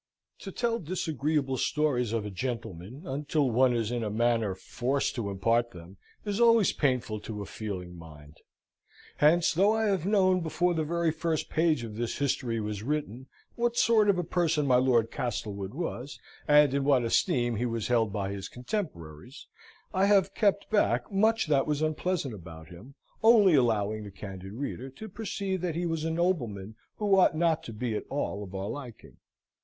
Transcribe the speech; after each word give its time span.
To 0.39 0.51
tell 0.51 0.79
disagreeable 0.79 1.57
stories 1.57 2.11
of 2.11 2.25
a 2.25 2.31
gentleman, 2.31 3.03
until 3.05 3.51
one 3.51 3.75
is 3.75 3.91
in 3.91 4.03
a 4.03 4.09
manner 4.09 4.55
forced 4.55 5.13
to 5.13 5.29
impart 5.29 5.69
them, 5.73 5.97
is 6.25 6.39
always 6.41 6.73
painful 6.73 7.19
to 7.19 7.43
a 7.43 7.45
feeling 7.45 7.95
mind. 7.99 8.39
Hence, 9.17 9.53
though 9.53 9.75
I 9.75 9.85
have 9.85 10.07
known, 10.07 10.39
before 10.39 10.73
the 10.73 10.83
very 10.83 11.11
first 11.11 11.51
page 11.51 11.83
of 11.83 11.97
this 11.97 12.17
history 12.17 12.59
was 12.59 12.81
written, 12.81 13.27
what 13.55 13.77
sort 13.77 14.09
of 14.09 14.17
a 14.17 14.23
person 14.23 14.65
my 14.65 14.77
Lord 14.77 15.11
Castlewood 15.11 15.75
was, 15.75 16.19
and 16.47 16.73
in 16.73 16.83
what 16.83 17.03
esteem 17.05 17.57
he 17.57 17.67
was 17.67 17.85
held 17.89 18.11
by 18.11 18.31
his 18.31 18.49
contemporaries, 18.49 19.45
I 19.93 20.07
have 20.07 20.33
kept 20.33 20.71
back 20.71 21.11
much 21.11 21.45
that 21.45 21.67
was 21.67 21.83
unpleasant 21.83 22.33
about 22.33 22.69
him, 22.69 22.95
only 23.21 23.53
allowing 23.53 24.03
the 24.03 24.09
candid 24.09 24.53
reader 24.53 24.89
to 24.89 25.07
perceive 25.09 25.61
that 25.61 25.75
he 25.75 25.85
was 25.85 26.03
a 26.03 26.09
nobleman 26.09 26.73
who 26.95 27.15
ought 27.19 27.37
not 27.37 27.61
to 27.65 27.71
be 27.71 27.95
at 27.95 28.07
all 28.09 28.41
of 28.43 28.55
our 28.55 28.67
liking. 28.67 29.17